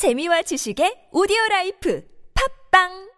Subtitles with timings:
[0.00, 3.10] 재미와 지식의 오디오 라이프 팝빵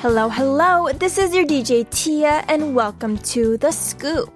[0.00, 0.88] Hello, hello.
[0.98, 4.32] This is your DJ Tia, and welcome to The Scoop.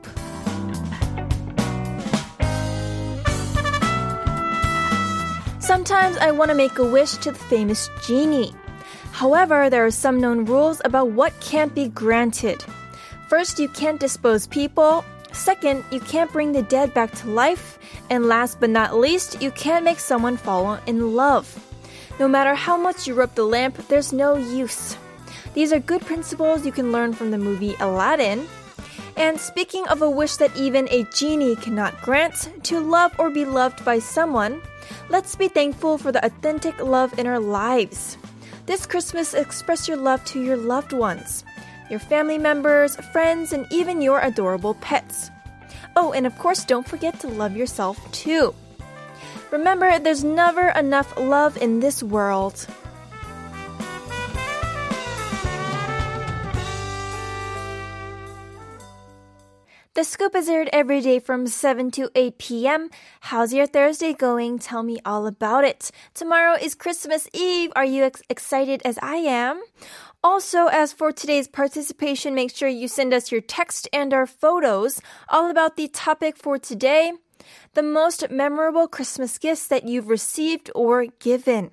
[5.59, 8.53] Sometimes I want to make a wish to the famous genie.
[9.21, 12.65] However, there are some known rules about what can't be granted.
[13.29, 15.05] First, you can't dispose people.
[15.33, 17.79] Second, you can't bring the dead back to life.
[18.09, 21.45] And last but not least, you can't make someone fall in love.
[22.19, 24.97] No matter how much you rub the lamp, there's no use.
[25.53, 28.49] These are good principles you can learn from the movie Aladdin.
[29.19, 33.45] And speaking of a wish that even a genie cannot grant, to love or be
[33.45, 34.63] loved by someone,
[35.11, 38.17] let's be thankful for the authentic love in our lives.
[38.71, 41.45] This Christmas, express your love to your loved ones,
[41.91, 45.33] your family members, friends, and even your adorable pets.
[45.97, 48.55] Oh, and of course, don't forget to love yourself too.
[49.51, 52.65] Remember, there's never enough love in this world.
[60.01, 62.89] The scoop is aired every day from 7 to 8 p.m.
[63.21, 64.59] How's your Thursday going?
[64.59, 65.91] Tell me all about it.
[66.15, 67.71] Tomorrow is Christmas Eve.
[67.77, 69.63] Are you ex- excited as I am?
[70.25, 75.03] Also, as for today's participation, make sure you send us your text and our photos
[75.29, 77.13] all about the topic for today.
[77.75, 81.73] The most memorable Christmas gifts that you've received or given.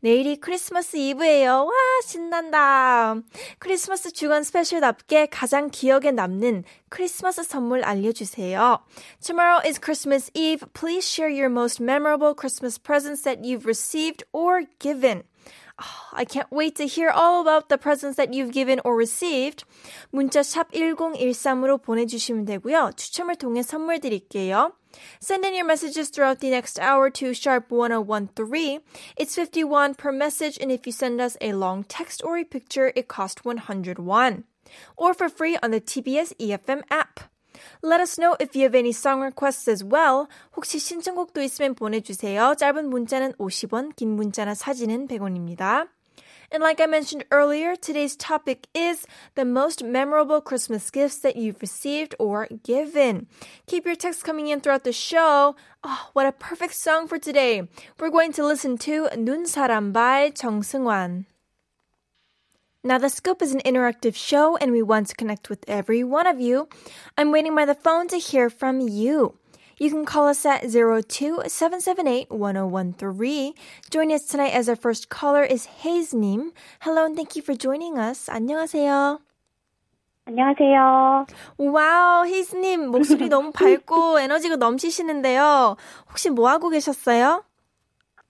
[0.00, 1.64] 내일이 크리스마스 이브예요.
[1.64, 1.72] 와,
[2.06, 3.16] 신난다.
[3.58, 8.84] 크리스마스 주간 스페셜답게 가장 기억에 남는 크리스마스 선물 알려주세요.
[9.20, 10.64] Tomorrow is Christmas Eve.
[10.74, 15.24] Please share your most memorable Christmas presents that you've received or given.
[16.12, 19.64] I can't wait to hear all about the presents that you've given or received.
[20.12, 22.92] 문자 샵 1013으로 보내주시면 되고요.
[22.96, 24.72] 추첨을 통해 선물 드릴게요.
[25.20, 28.80] Send in your messages throughout the next hour to sharp 1013.
[29.16, 32.92] It's 51 per message, and if you send us a long text or a picture,
[32.94, 34.44] it costs 101.
[34.96, 37.20] Or for free on the TBS EFM app.
[37.82, 40.26] Let us know if you have any song requests as well.
[40.56, 42.54] 혹시 신청곡도 있으면 보내주세요.
[42.56, 45.88] 짧은 문자는 50원, 긴 문자나 사진은 100원입니다.
[46.50, 51.60] And like I mentioned earlier, today's topic is the most memorable Christmas gifts that you've
[51.60, 53.26] received or given.
[53.66, 55.56] Keep your texts coming in throughout the show.
[55.82, 57.68] Oh, what a perfect song for today.
[57.98, 61.24] We're going to listen to 눈사람 by 정승환.
[62.82, 66.26] Now, The Scoop is an interactive show and we want to connect with every one
[66.26, 66.68] of you.
[67.16, 69.38] I'm waiting by the phone to hear from you.
[69.78, 73.54] You can call us at 02-778-1013.
[73.90, 76.52] Joining us tonight as our first caller is Haze님.
[76.80, 78.28] Hello and thank you for joining us.
[78.28, 79.18] 안녕하세요.
[80.26, 81.26] 안녕하세요.
[81.58, 85.76] 와우, 헤이스님 목소리 너무 밝고 에너지가 넘치시는데요.
[86.08, 87.44] 혹시 뭐 하고 계셨어요?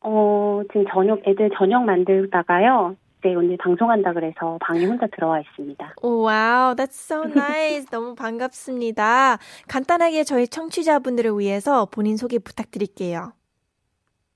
[0.00, 2.96] 어, 지금 저녁, 애들 저녁 만들다가요.
[3.21, 5.95] 네, 오늘 방송한다 그래서 방에 혼자 들어와 있습니다.
[6.01, 7.85] 와우, that's so nice.
[7.91, 9.37] 너무 반갑습니다.
[9.67, 13.33] 간단하게 저희 청취자분들을 위해서 본인 소개 부탁드릴게요.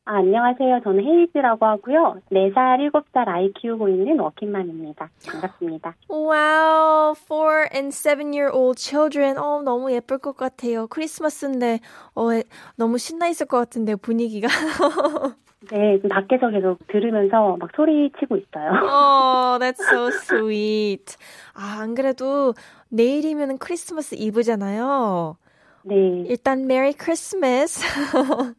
[0.06, 0.82] 아, 안녕하세요.
[0.84, 2.18] 저는 헤이즈라고 하고요.
[2.30, 5.10] 4살, 7살 아이 키우고 있는 워킹맘입니다.
[5.30, 5.96] 반갑습니다.
[6.10, 9.38] Wow, four and seven year old children.
[9.38, 10.88] 어, 너무 예쁠 것 같아요.
[10.88, 11.80] 크리스마스인데,
[12.16, 12.28] 어,
[12.76, 14.48] 너무 신나 있을 것 같은데, 분위기가.
[15.72, 18.72] 네, 밖에서 계속 들으면서 막 소리 치고 있어요.
[18.84, 21.16] Oh, that's so sweet.
[21.54, 22.54] 아, 안 그래도
[22.90, 25.38] 내일이면 크리스마스 이브잖아요.
[25.86, 26.26] 네.
[26.28, 27.86] 일단 메리 크리스마스.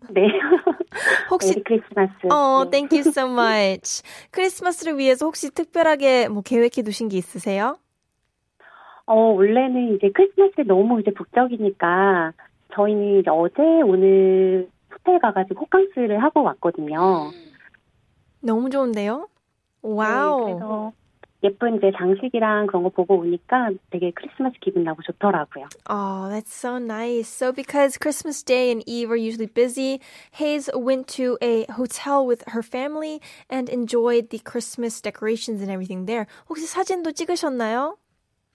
[0.09, 0.29] 네.
[1.31, 2.13] 혹시 크리스마스.
[2.31, 2.71] 어, 네.
[2.71, 4.03] thank you so much.
[4.31, 7.79] 크리스마스를 위해서 혹시 특별하게 뭐 계획해 두신 게 있으세요?
[9.07, 12.33] 어, 원래는 이제 크리스마스 너무 이제 북적이니까
[12.75, 17.31] 저희는 이제 어제 오늘 호텔 가가지고 호캉스를 하고 왔거든요.
[18.41, 19.29] 너무 좋은데요?
[19.83, 20.45] 네, 와우.
[20.45, 20.93] 그래서
[21.45, 25.69] 예쁜 이제 장식이랑 그런 거 보고 오니까 되게 크리스마스 기분 나고 좋더라고요.
[25.91, 27.29] Oh, that's so nice.
[27.29, 30.01] So, because Christmas Day and Eve are usually busy,
[30.33, 33.21] Hayes went to a hotel with her family
[33.51, 36.27] and enjoyed the Christmas decorations and everything there.
[36.49, 37.99] 혹시 사진도 찍으셨나요?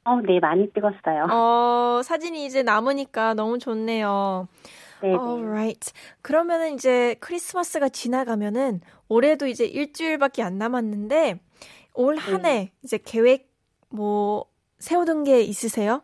[0.06, 1.27] 어, 네, 많이 찍었어요.
[1.30, 4.47] 어, 사진이 이제 남으니까 너무 좋네요.
[5.01, 5.15] 네, 네.
[5.15, 5.94] Alright.
[6.24, 11.39] 그러면은 이제 크리스마스가 지나가면은 올해도 이제 일주일밖에 안 남았는데
[11.99, 13.49] 올 한해 이제 계획
[13.89, 14.45] 뭐
[14.77, 16.01] 세우던 게 있으세요?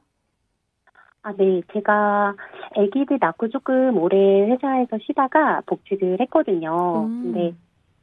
[1.22, 1.62] 아, 네.
[1.72, 2.36] 제가
[2.76, 4.18] 아기들 낳고 조금 오래
[4.52, 7.06] 회사에서 쉬다가 복직을 했거든요.
[7.08, 7.24] 음.
[7.24, 7.54] 근데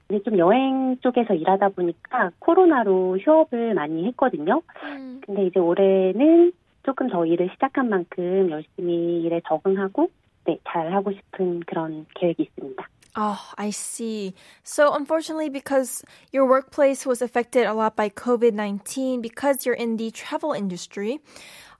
[0.09, 4.63] 이제 좀 여행 쪽에서 일하다 보니까 코로나로 휴업을 많이 했거든요.
[4.85, 5.21] 음.
[5.27, 6.53] 근데 이제 올해는
[6.85, 10.11] 조금 더 일을 시작한 만큼 열심히 일에 적응하고
[10.47, 12.89] 네, 잘 하고 싶은 그런 계획이 있습니다.
[13.20, 14.36] Oh, I see.
[14.64, 19.98] So, unfortunately, because your workplace was affected a lot by COVID 19, because you're in
[19.98, 21.20] the travel industry,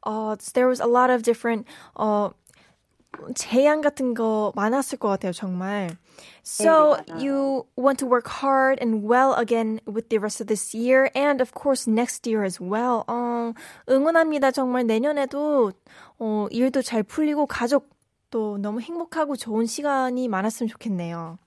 [0.04, 2.30] uh, there was a lot of different uh,
[3.36, 5.98] 제한 같은 거 많았을 것 같아요, 정말.
[6.42, 7.22] So, 네, 맞아요.
[7.22, 11.40] you want to work hard and well again with the rest of this year and,
[11.40, 13.06] of course, next year as well.
[13.08, 13.54] 어,
[13.90, 14.52] 응원합니다.
[14.52, 15.72] 정말 내년에도
[16.20, 17.90] 어, 일도 잘 풀리고 가족
[18.33, 21.39] 또 너무 행복하고 좋은 시간이 많았으면 좋겠네요.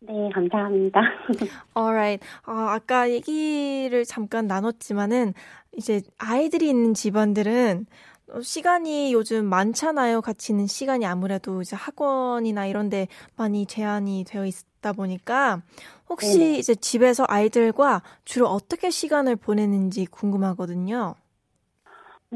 [0.00, 1.00] 네, 감사합니다.
[1.76, 2.26] Alright.
[2.46, 5.34] 어, 아까 얘기를 잠깐 나눴지만은
[5.76, 7.86] 이제 아이들이 있는 집안들은
[8.32, 10.22] 어, 시간이 요즘 많잖아요.
[10.22, 13.06] 같이 있는 시간이 아무래도 이제 학원이나 이런 데
[13.36, 15.60] 많이 제한이 되어 있다 보니까
[16.08, 16.58] 혹시 네네.
[16.58, 21.14] 이제 집에서 아이들과 주로 어떻게 시간을 보내는지 궁금하거든요.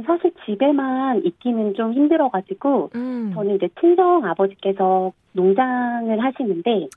[0.04, 3.32] 사실 집에만 있기는 좀 힘들어가지고 음.
[3.34, 6.88] 저는 이제 친정 아버지께서 농장을 하시는데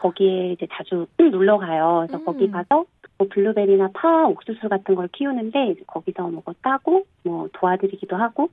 [0.00, 2.04] 거기에 이제 자주 놀러 가요.
[2.06, 2.24] 그래서 음.
[2.24, 2.84] 거기 가서
[3.18, 8.50] 뭐 블루베리나 파, 옥수수 같은 걸 키우는데 거기서 뭐 따고 뭐 도와드리기도 하고,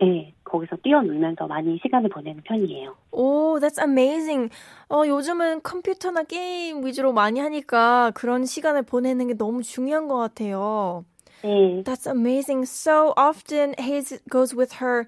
[0.00, 2.94] 네 거기서 뛰어놀면서 많이 시간을 보내는 편이에요.
[3.12, 4.50] 오, that's amazing.
[4.88, 11.04] 어, 요즘은 컴퓨터나 게임 위주로 많이 하니까 그런 시간을 보내는 게 너무 중요한 것 같아요.
[11.43, 12.65] 네, That's amazing.
[12.65, 15.07] So often, Hayes goes with her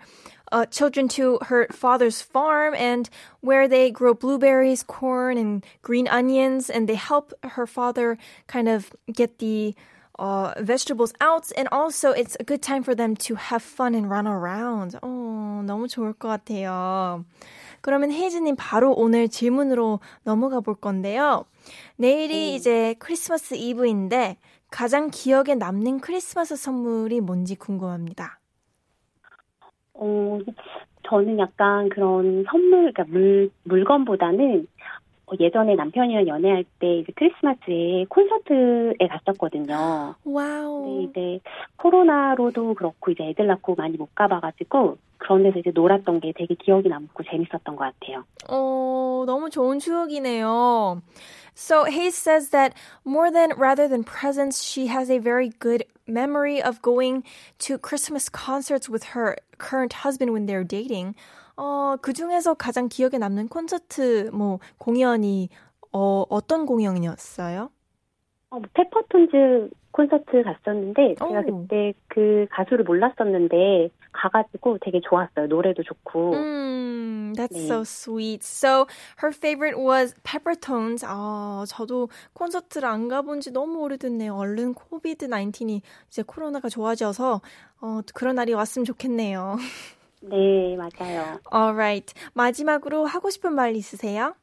[0.52, 3.10] uh, children to her father's farm and
[3.42, 8.92] where they grow blueberries, corn, and green onions, and they help her father kind of
[9.12, 9.76] get the
[10.20, 11.52] uh, vegetables out.
[11.58, 14.96] And also, it's a good time for them to have fun and run around.
[15.02, 17.26] 어, 너무 좋을 것 같아요.
[17.82, 21.46] 그러면 헤이즈님 바로 오늘 질문으로 넘어가 볼 건데요.
[21.98, 24.38] 내일이 이제 크리스마스 이브인데
[24.71, 28.39] 가장 기억에 남는 크리스마스 선물이 뭔지 궁금합니다.
[29.95, 30.39] 어
[31.09, 34.67] 저는 약간 그런 선물, 그러니까 물 물건보다는
[35.27, 40.15] 어, 예전에 남편이랑 연애할 때 이제 크리스마스에 콘서트에 갔었거든요.
[40.25, 40.83] 와우.
[40.83, 41.41] 근데 이제
[41.77, 46.89] 코로나로도 그렇고 이제 애들 낳고 많이 못 가봐가지고 그런 데서 이제 놀았던 게 되게 기억이
[46.89, 48.25] 남고 재밌었던 것 같아요.
[48.49, 51.03] 어, 너무 좋은 추억이네요.
[51.55, 52.75] So Hayes says that
[53.05, 57.25] more than rather than presents, she has a very good memory of going
[57.67, 61.15] to Christmas concerts with her current husband when they're dating.
[61.57, 65.49] 어, 그 중에서 가장 기억에 남는 콘서트 뭐 공연이
[65.93, 67.71] 어, 어떤 공연이었어요?
[68.51, 71.63] 어, 페퍼톤즈 콘서트 갔었는데 제가 오.
[71.63, 75.49] 그때 그 가수를 몰랐었는데 가가지고 되게 좋았어요.
[75.49, 76.35] 노래도 좋고.
[76.35, 77.67] Mm, that's 네.
[77.67, 78.45] so sweet.
[78.45, 78.87] So
[79.21, 81.05] her favorite was Peppertones.
[81.05, 84.37] 아, 저도 콘서트를 안 가본 지 너무 오래됐네요.
[84.37, 87.41] 얼른 코비드 19이 이제 코로나가 좋아져서
[87.81, 89.57] 어, 그런 날이 왔으면 좋겠네요.
[90.23, 91.41] 네, 맞아요.
[91.53, 92.15] Alright.
[92.35, 94.35] 마지막으로 하고 싶은 말 있으세요?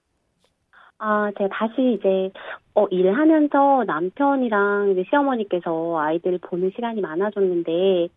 [1.07, 2.31] 아, 제가 다시 이제
[2.73, 8.09] 어, 일하면서 남편이랑 이제 시어머니께서 아이들 보는 시간이 많아졌는데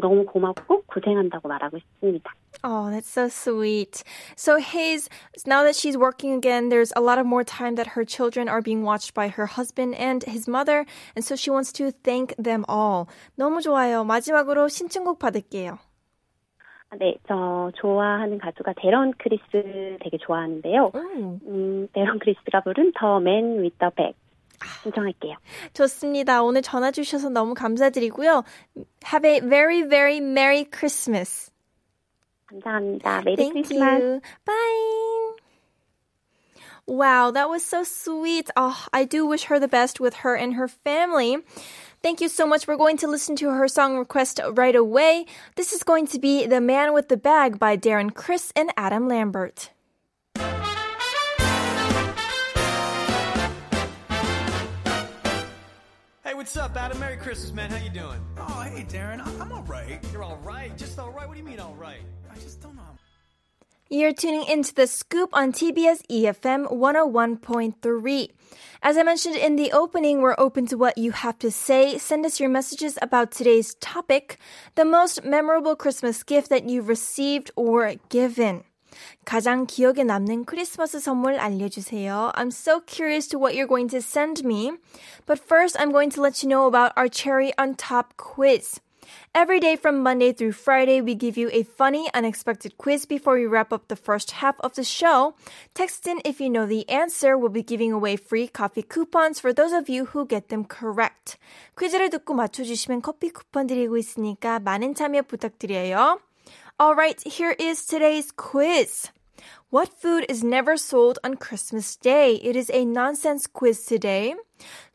[0.00, 2.32] 너무 고맙고 고생한다고 말하고 싶습니다.
[2.62, 4.04] Oh, that's so sweet.
[4.36, 5.08] So Hayes,
[5.44, 8.62] now that she's working again, there's a lot of more time that her children are
[8.62, 12.64] being watched by her husband and his mother, and so she wants to thank them
[12.68, 13.08] all.
[13.36, 14.04] 너무 좋아요.
[14.04, 15.78] 마지막으로 신청곡 받을게요.
[16.90, 20.92] 아, 네, 저 좋아하는 가수가 데런 크리스 되게 좋아하는데요.
[20.94, 24.14] 오, 음, 데런 크리스가 부른 The Man with the Bag
[24.82, 25.36] 신청할게요.
[25.74, 26.42] 좋습니다.
[26.42, 28.44] 오늘 전화 주셔서 너무 감사드리고요.
[29.04, 31.50] Have a very, very Merry Christmas.
[32.46, 33.22] 감사합니다.
[33.22, 34.02] 메리 Thank 크리스마스.
[34.02, 34.20] you.
[34.44, 35.36] Bye.
[36.86, 38.48] Wow, that was so sweet.
[38.54, 41.38] Oh, I do wish her the best with her and her family.
[42.06, 42.68] Thank you so much.
[42.68, 45.26] We're going to listen to her song request right away.
[45.56, 49.08] This is going to be The Man with the Bag by Darren Criss and Adam
[49.08, 49.70] Lambert.
[50.36, 50.44] Hey,
[56.34, 57.00] what's up, Adam?
[57.00, 57.72] Merry Christmas, man.
[57.72, 58.24] How you doing?
[58.38, 59.18] Oh, hey, Darren.
[59.18, 59.98] I- I'm all right.
[60.12, 60.78] You're all right.
[60.78, 61.26] Just all right.
[61.26, 62.02] What do you mean, all right?
[62.30, 62.82] I just don't know.
[63.89, 68.29] You're tuning into the scoop on TBS EFM 101.3.
[68.81, 71.97] As I mentioned in the opening, we're open to what you have to say.
[71.97, 74.37] Send us your messages about today's topic,
[74.75, 78.63] the most memorable Christmas gift that you've received or given.
[79.25, 82.31] 가장 기억에 남는 크리스마스 선물 알려주세요.
[82.35, 84.71] I'm so curious to what you're going to send me.
[85.25, 88.79] But first, I'm going to let you know about our cherry on top quiz.
[89.33, 93.45] Every day from Monday through Friday, we give you a funny, unexpected quiz before we
[93.45, 95.35] wrap up the first half of the show.
[95.73, 97.37] Text in if you know the answer.
[97.37, 101.37] We'll be giving away free coffee coupons for those of you who get them correct.
[101.79, 106.19] 퀴즈를 듣고 맞춰주시면 커피 쿠폰 드리고 있으니까 많은 참여 부탁드려요.
[106.77, 109.11] Alright, here is today's quiz.
[109.71, 112.35] What food is never sold on Christmas Day?
[112.43, 114.35] It is a nonsense quiz today.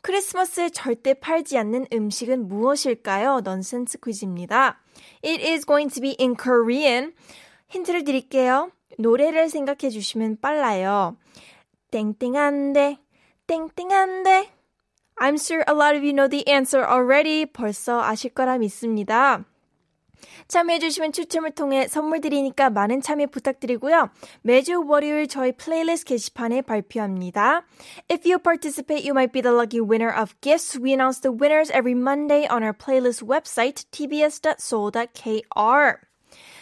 [0.02, 3.40] 크리스마스에 절대 팔지 않는 음식은 무엇일까요?
[3.42, 4.78] 넌센스 퀴즈입니다.
[5.24, 7.14] It is going to be in Korean.
[7.68, 8.70] 힌트를 드릴게요.
[8.98, 11.16] 노래를 생각해 주시면 빨라요.
[11.90, 12.98] 땡땡한데,
[13.46, 14.50] 땡땡한데.
[15.18, 17.46] I'm sure a lot of you know the answer already.
[17.46, 19.44] 벌써 아실 거라 믿습니다.
[21.11, 24.09] 추첨을 통해 선물 드리니까 많은 참여 부탁드리고요.
[24.41, 27.63] 매주 월요일 저희 플레이리스트 게시판에 발표합니다.
[28.11, 30.77] If you participate, you might be the lucky winner of gifts.
[30.77, 34.41] We announce the winners every Monday on our playlist website, tbs.seoul.kr.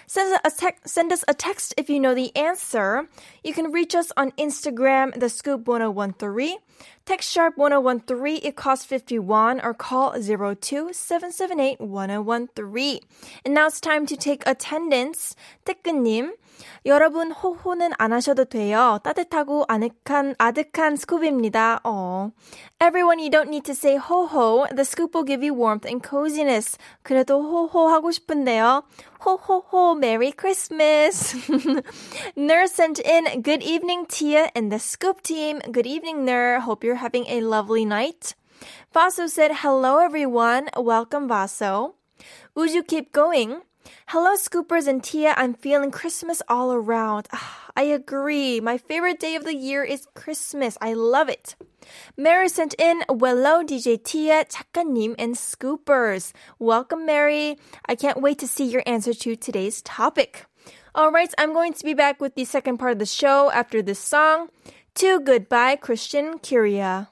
[0.08, 3.08] Send us, a text, send us a text if you know the answer.
[3.42, 6.58] You can reach us on Instagram, the scoop 1013.
[7.04, 13.00] Text sharp 1013, it costs 51, or call 02 778 1013.
[13.44, 15.36] And now it's time to take attendance.
[15.66, 16.30] 태근님,
[16.86, 18.98] 여러분 호호는 안 하셔도 돼요.
[19.02, 21.80] 따뜻하고 아늑한 아득한 스쿱입니다.
[21.84, 22.30] 어.
[22.80, 24.66] Everyone, you don't need to say ho ho.
[24.68, 26.76] The scoop will give you warmth and coziness.
[27.02, 28.84] 그래도 호호 하고 싶은데요.
[29.24, 31.34] 호호호, Merry Christmas.
[32.36, 35.60] Nurse sent in, good evening, Tia and the scoop team.
[35.72, 36.60] Good evening, Nur.
[36.60, 38.34] Hope you're having a lovely night.
[38.92, 40.68] Vaso said, hello everyone.
[40.76, 41.94] Welcome, Vaso.
[42.54, 43.62] Would you keep going?
[44.08, 45.34] Hello, Scoopers and Tia.
[45.36, 47.28] I'm feeling Christmas all around.
[47.76, 48.60] I agree.
[48.60, 50.78] My favorite day of the year is Christmas.
[50.80, 51.56] I love it.
[52.16, 56.32] Mary sent in, Hello, DJ Tia, 작가님, and Scoopers.
[56.58, 57.58] Welcome, Mary.
[57.86, 60.46] I can't wait to see your answer to today's topic.
[60.94, 63.82] All right, I'm going to be back with the second part of the show after
[63.82, 64.48] this song.
[64.96, 67.10] To Goodbye, Christian Curia.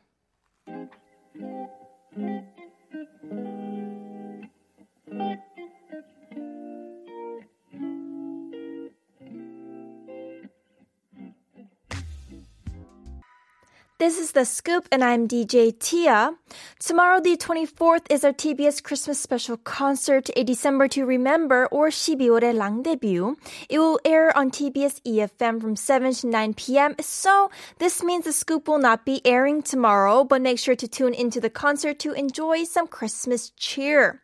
[14.02, 16.34] This is The Scoop, and I'm DJ Tia.
[16.80, 22.58] Tomorrow, the 24th, is our TBS Christmas special concert, A December to Remember, or 12월의
[22.58, 23.36] 랑 debut.
[23.68, 28.32] It will air on TBS EFM from 7 to 9 p.m., so this means The
[28.32, 32.10] Scoop will not be airing tomorrow, but make sure to tune into the concert to
[32.10, 34.20] enjoy some Christmas cheer.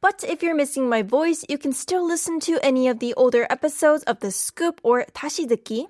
[0.00, 3.46] But if you're missing my voice, you can still listen to any of the older
[3.50, 5.88] episodes of The Scoop or 다시 듣기.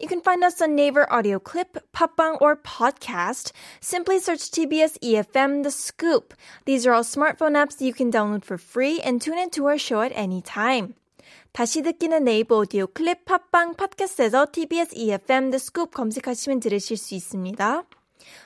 [0.00, 3.52] You can find us on Naver Audio Clip, Popbang, or Podcast.
[3.80, 6.34] Simply search TBS EFM The Scoop.
[6.64, 9.78] These are all smartphone apps that you can download for free and tune into our
[9.78, 10.94] show at any time.
[11.52, 17.84] 다시 듣기는 네이버 오디오 클립, 팟빵, 팟캐스트에서 TBS EFM The Scoop 검색하시면 들으실 수 있습니다.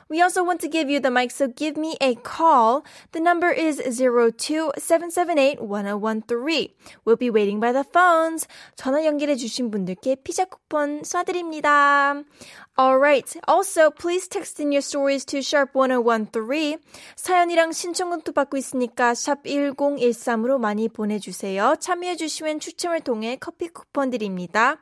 [0.09, 2.85] We also want to give you the mic, so give me a call.
[3.11, 6.71] The number is 02-778-1013.
[7.05, 8.47] We'll be waiting by the phones.
[8.77, 12.23] 전화 연결해 주신 분들께 피자 쿠폰 쏴드립니다.
[12.79, 13.41] Alright.
[13.49, 16.79] Also, please text in your stories to sharp1013.
[17.17, 21.75] 사연이랑 신청곡도 받고 있으니까 샵 1013으로 많이 보내주세요.
[21.81, 24.77] 참여해 주시면 추첨을 통해 커피 쿠폰 드립니다.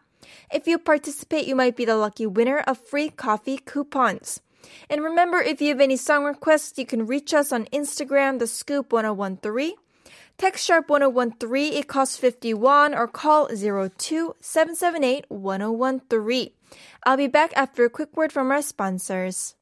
[0.53, 4.43] If you participate, you might be the lucky winner of free coffee coupons.
[4.90, 8.48] And remember, if you have any song requests, you can reach us on Instagram, the
[8.48, 9.74] scoop 1013.
[10.38, 16.52] Text sharp 1013, it costs 51, or call 02 778 1013.
[17.04, 19.56] I'll be back after a quick word from our sponsors.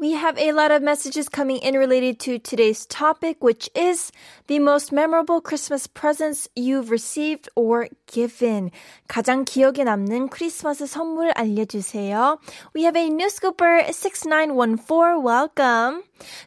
[0.00, 4.12] We have a lot of messages coming in related to today's topic, which is
[4.46, 8.70] the most memorable Christmas presents you've received or given.
[9.08, 12.38] 가장 기억에 남는 크리스마스 선물 알려주세요.
[12.76, 15.18] We have a new scooper 6914.
[15.18, 16.04] Welcome.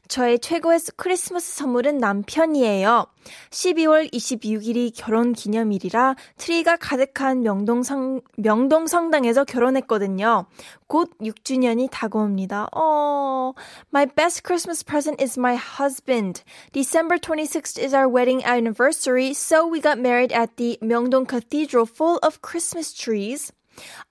[0.08, 3.08] 저의 최고의 크리스마스 선물은 남편이에요.
[3.50, 10.46] 12월 26일이 결혼 기념일이라 트리가 가득한 명동성, 명동성당에서 결혼했거든요.
[10.88, 12.68] 곧 6주년이 다가옵니다.
[13.41, 13.55] Oh,
[13.91, 16.45] my best Christmas present is my husband.
[16.73, 22.19] December 26th is our wedding anniversary, so we got married at the Myeongdong Cathedral full
[22.19, 23.55] of Christmas trees.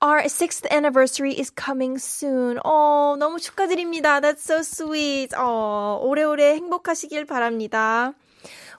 [0.01, 2.57] Our sixth anniversary is coming soon.
[2.65, 4.21] 어, 너무 축하드립니다.
[4.21, 5.35] That's so sweet.
[5.37, 8.15] 어, 오래오래 행복하시길 바랍니다.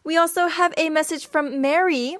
[0.02, 2.16] We also have a message from Mary.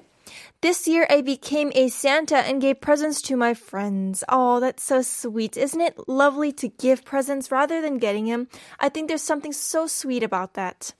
[0.61, 4.23] This year I became a Santa and gave presents to my friends.
[4.27, 5.55] Oh, that's so sweet.
[5.55, 8.47] Isn't it lovely to give presents rather than getting them?
[8.79, 10.93] I think there's something so sweet about that.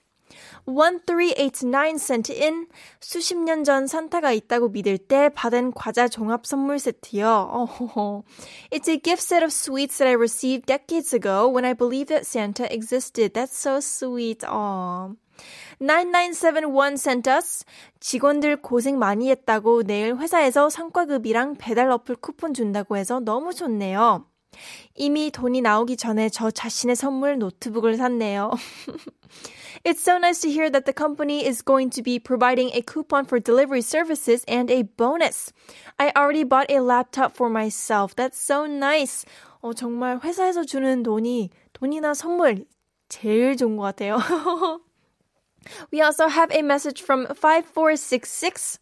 [0.65, 2.67] 1389 sent in
[2.99, 7.49] 수십 년 전 산타가 있다고 믿을 때 받은 과자 종합 선물 세트요.
[7.95, 8.23] Oh,
[8.69, 12.25] it's a gift set of sweets that I received decades ago when I believed that
[12.25, 13.33] Santa existed.
[13.33, 14.43] That's so sweet.
[14.43, 15.15] Aw.
[15.82, 17.64] 9971 sent us
[17.98, 24.24] 직원들 고생 많이 했다고 내일 회사에서 성과급이랑 배달 어플 쿠폰 준다고 해서 너무 좋네요.
[24.94, 28.52] 이미 돈이 나오기 전에 저 자신의 선물 노트북을 샀네요.
[29.84, 33.24] It's so nice to hear that the company is going to be providing a coupon
[33.24, 35.52] for delivery services and a bonus.
[35.98, 38.14] I already bought a laptop for myself.
[38.14, 39.24] That's so nice.
[39.60, 42.66] 어, 정말 회사에서 주는 돈이, 돈이나 선물
[43.08, 44.18] 제일 좋은 것 같아요.
[45.90, 48.78] We also have a message from 5466.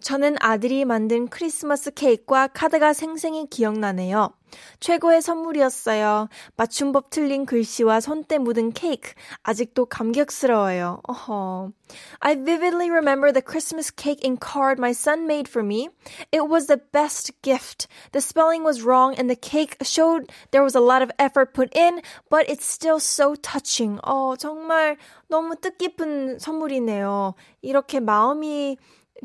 [0.00, 4.30] 저는 아들이 만든 크리스마스 케이크와 카드가 생생히 기억나네요.
[4.78, 6.28] 최고의 선물이었어요.
[6.56, 9.12] 맞춤법 틀린 글씨와 손때 묻은 케이크.
[9.42, 11.00] 아직도 감격스러워요.
[11.08, 11.72] 어허.
[12.20, 15.88] I vividly remember the Christmas cake and card my son made for me.
[16.30, 17.88] It was the best gift.
[18.12, 21.74] The spelling was wrong and the cake showed there was a lot of effort put
[21.74, 23.98] in, but it's still so touching.
[24.04, 24.96] 어, 정말
[25.28, 27.34] 너무 뜻깊은 선물이네요.
[27.62, 28.76] 이렇게 마음이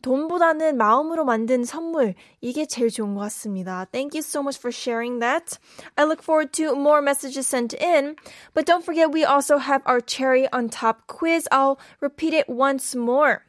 [0.02, 3.86] 돈보다는 마음으로 만든 선물 이게 제일 좋은 것 같습니다.
[3.92, 5.58] Thank you so much for sharing that.
[5.96, 8.16] I look forward to more messages sent in.
[8.54, 11.48] But don't forget we also have our cherry on top quiz.
[11.52, 13.44] I'll repeat it once more.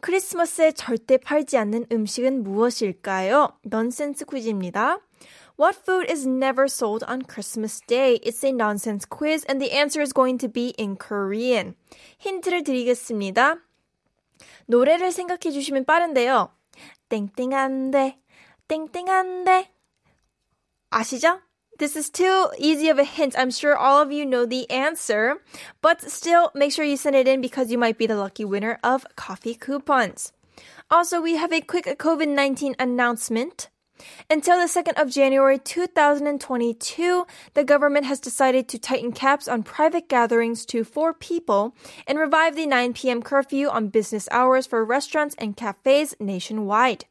[0.00, 3.58] 크리스마스에 절대 팔지 않는 음식은 무엇일까요?
[3.64, 5.00] 넌센스 퀴즈입니다.
[5.58, 8.20] What food is never sold on Christmas Day?
[8.22, 11.74] It's a nonsense quiz and the answer is going to be in Korean.
[12.18, 13.56] 힌트를 드리겠습니다.
[14.66, 16.50] 노래를 생각해 주시면 빠른데요.
[17.08, 18.18] 땡땡한데,
[18.68, 19.72] 땡땡한데.
[20.90, 21.40] 아시죠?
[21.78, 23.36] This is too easy of a hint.
[23.36, 25.42] I'm sure all of you know the answer,
[25.82, 28.78] but still make sure you send it in because you might be the lucky winner
[28.82, 30.32] of coffee coupons.
[30.90, 33.68] Also, we have a quick COVID-19 announcement.
[34.29, 40.07] Until the 2nd of January 2022, the government has decided to tighten caps on private
[40.07, 41.75] gatherings to four people
[42.07, 43.21] and revive the 9 p.m.
[43.21, 47.05] curfew on business hours for restaurants and cafes nationwide.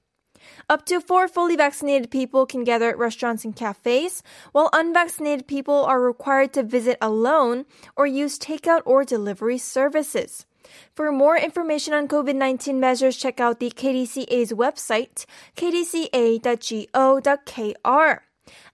[0.68, 4.22] Up to four fully vaccinated people can gather at restaurants and cafes,
[4.52, 10.46] while unvaccinated people are required to visit alone or use takeout or delivery services.
[10.94, 16.50] For more information on COVID 19 measures, check out the KDCA's website, kdca.go.kr.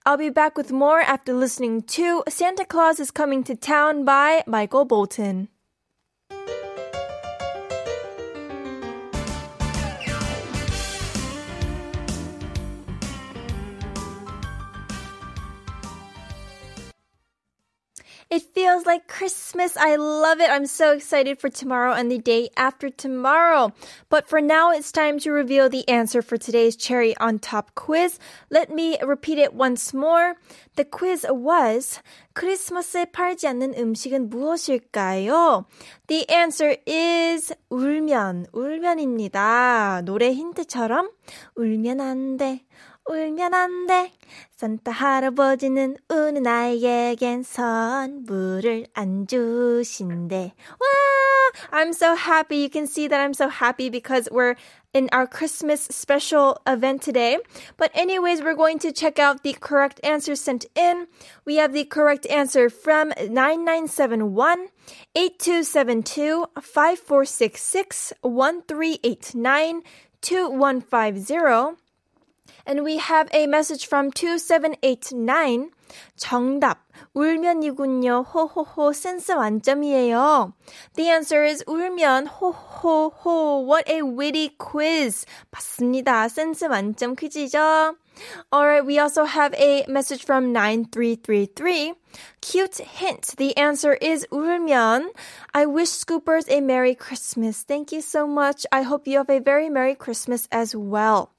[0.05, 4.43] I'll be back with more after listening to Santa Claus is Coming to Town by
[4.47, 5.49] Michael Bolton.
[18.30, 19.76] It feels like Christmas.
[19.76, 20.50] I love it.
[20.50, 23.72] I'm so excited for tomorrow and the day after tomorrow.
[24.08, 28.18] But for now, it's time to reveal the answer for today's cherry on top quiz.
[28.50, 30.34] Let me repeat it once more.
[30.76, 32.00] The quiz was
[32.34, 35.66] 크리스마스에 팔지 않는 음식은 무엇일까요?
[36.06, 40.02] The answer is 울면, 울면입니다.
[40.04, 41.10] 노래 힌트처럼
[41.56, 42.64] 울면 안 돼.
[43.06, 44.12] 울면 안 돼.
[44.50, 50.52] 산타 할아버지는 우는 아이에겐 선물을 안 주신대.
[50.78, 50.86] 와!
[51.70, 52.62] I'm so happy.
[52.62, 54.54] You can see that I'm so happy because we're
[54.94, 57.38] in our Christmas special event today.
[57.76, 61.08] But anyways, we're going to check out the correct answer sent in.
[61.44, 64.68] We have the correct answer from 9971,
[65.14, 69.82] 8272, 5466, 1389,
[70.20, 71.82] 2150.
[72.66, 75.70] And we have a message from 2789.
[76.16, 76.78] 정답.
[77.14, 78.22] 울면이군요.
[78.22, 78.92] 호호호.
[78.92, 80.52] 센스 만점이에요.
[80.94, 82.26] The answer is 울면.
[82.26, 83.66] 호호호.
[83.66, 85.26] What a witty quiz.
[85.50, 86.28] 맞습니다.
[86.28, 87.96] 센스 만점 퀴즈죠.
[88.52, 91.94] Alright, we also have a message from 9333.
[92.40, 93.34] Cute hint.
[93.36, 95.10] The answer is 울면.
[95.54, 97.62] I wish Scoopers a Merry Christmas.
[97.62, 98.66] Thank you so much.
[98.70, 101.32] I hope you have a very Merry Christmas as well.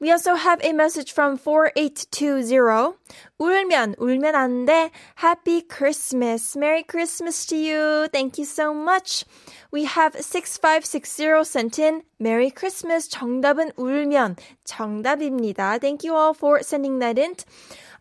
[0.00, 2.98] We also have a message from 4820.
[3.40, 4.90] 울면, 울면 안 돼.
[5.16, 6.54] Happy Christmas.
[6.54, 8.06] Merry Christmas to you.
[8.12, 9.24] Thank you so much.
[9.72, 12.02] We have 6560 sent in.
[12.20, 13.08] Merry Christmas.
[13.08, 14.36] 정답은 울면.
[14.66, 15.80] 정답입니다.
[15.80, 17.34] Thank you all for sending that in.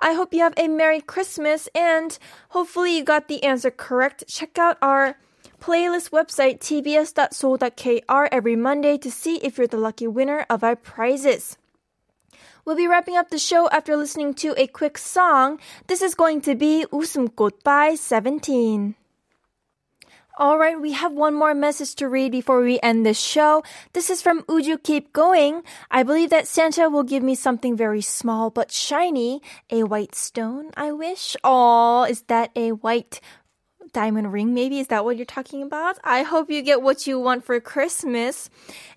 [0.02, 2.18] I hope you have a Merry Christmas and
[2.50, 4.28] hopefully you got the answer correct.
[4.28, 5.16] Check out our
[5.62, 11.58] playlist website tbs.so.kr every Monday to see if you're the lucky winner of our prizes.
[12.70, 15.60] We'll be wrapping up the show after listening to a quick song.
[15.88, 18.96] This is going to be 웃음꽃 by 17.
[20.38, 23.64] All right, we have one more message to read before we end the show.
[23.94, 25.64] This is from Uju Keep Going.
[25.90, 29.42] I believe that Santa will give me something very small but shiny.
[29.70, 31.38] A white stone, I wish.
[31.42, 33.22] Oh, is that a white
[33.94, 37.18] diamond ring maybe is that what you're talking about i hope you get what you
[37.18, 38.50] want for christmas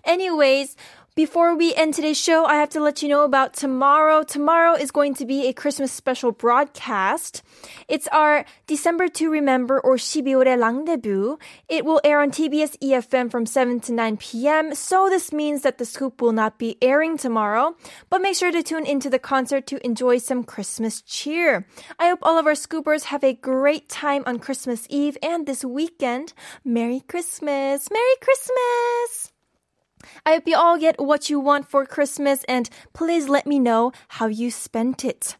[0.03, 0.75] anyways
[1.14, 4.24] before we end today's show, I have to let you know about tomorrow.
[4.24, 7.42] Tomorrow is going to be a Christmas special broadcast.
[7.86, 11.36] It's our December to Remember or 12월의 Rendezvous.
[11.68, 14.74] It will air on TBS EFM from 7 to 9 p.m.
[14.74, 17.76] So this means that the scoop will not be airing tomorrow.
[18.10, 21.66] But make sure to tune into the concert to enjoy some Christmas cheer.
[21.96, 25.64] I hope all of our scoopers have a great time on Christmas Eve and this
[25.64, 26.32] weekend.
[26.64, 27.88] Merry Christmas!
[27.88, 29.23] Merry Christmas!
[30.25, 33.91] I hope you all get what you want for Christmas and please let me know
[34.09, 35.37] how you spent it.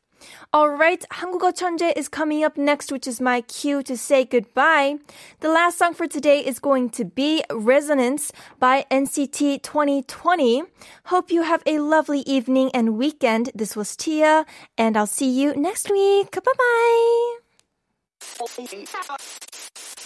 [0.54, 4.98] Alright, 한국어 천재 is coming up next, which is my cue to say goodbye.
[5.40, 10.64] The last song for today is going to be Resonance by NCT 2020.
[11.06, 13.52] Hope you have a lovely evening and weekend.
[13.56, 14.46] This was Tia,
[14.78, 16.32] and I'll see you next week.
[16.32, 17.38] Bye bye.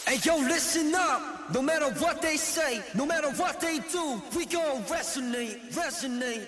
[0.09, 1.53] Hey yo, listen up.
[1.53, 6.47] No matter what they say, no matter what they do, we gon' resonate, resonate.